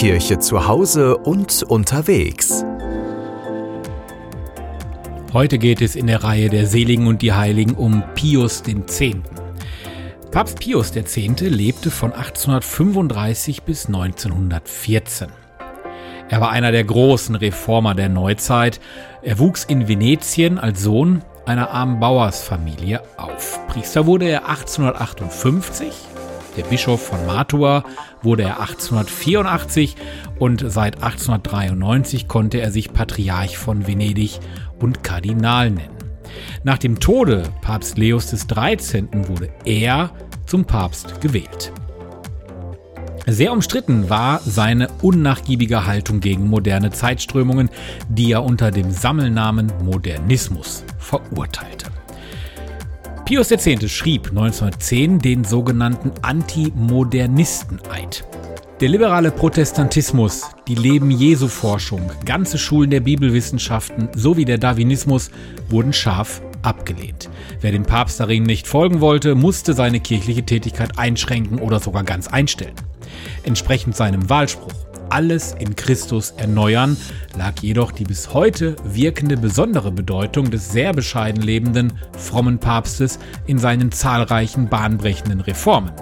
[0.00, 2.64] Kirche zu Hause und unterwegs.
[5.34, 9.02] Heute geht es in der Reihe der Seligen und die Heiligen um Pius X.
[10.30, 11.16] Papst Pius X.
[11.40, 15.28] lebte von 1835 bis 1914.
[16.30, 18.80] Er war einer der großen Reformer der Neuzeit.
[19.20, 23.60] Er wuchs in Venetien als Sohn einer armen Bauersfamilie auf.
[23.68, 25.92] Priester wurde er 1858
[26.56, 27.84] der Bischof von Mantua
[28.22, 29.96] wurde er 1884
[30.38, 34.40] und seit 1893 konnte er sich Patriarch von Venedig
[34.78, 35.96] und Kardinal nennen.
[36.62, 39.08] Nach dem Tode Papst Leos XIII.
[39.28, 40.10] wurde er
[40.46, 41.72] zum Papst gewählt.
[43.26, 47.70] Sehr umstritten war seine unnachgiebige Haltung gegen moderne Zeitströmungen,
[48.08, 51.89] die er unter dem Sammelnamen Modernismus verurteilte.
[53.30, 53.88] Pius X.
[53.92, 58.24] schrieb 1910 den sogenannten Antimodernisten-Eid.
[58.80, 65.30] Der liberale Protestantismus, die Leben Jesu Forschung, ganze Schulen der Bibelwissenschaften sowie der Darwinismus
[65.68, 67.30] wurden scharf abgelehnt.
[67.60, 72.26] Wer dem Papst darin nicht folgen wollte, musste seine kirchliche Tätigkeit einschränken oder sogar ganz
[72.26, 72.74] einstellen.
[73.44, 76.96] Entsprechend seinem Wahlspruch alles in Christus erneuern,
[77.36, 83.58] lag jedoch die bis heute wirkende besondere Bedeutung des sehr bescheiden lebenden, frommen Papstes in
[83.58, 85.92] seinen zahlreichen bahnbrechenden Reformen.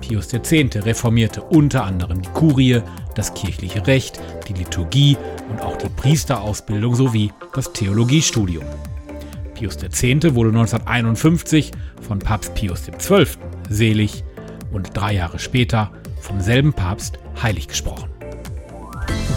[0.00, 0.52] Pius X.
[0.84, 2.82] reformierte unter anderem die Kurie,
[3.14, 5.16] das kirchliche Recht, die Liturgie
[5.50, 8.64] und auch die Priesterausbildung sowie das Theologiestudium.
[9.54, 10.02] Pius X.
[10.34, 13.26] wurde 1951 von Papst Pius XII.
[13.68, 14.24] selig
[14.72, 18.08] und drei Jahre später vom selben Papst heilig gesprochen.